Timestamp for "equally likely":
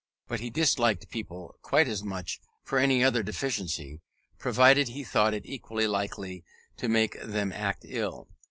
5.45-6.43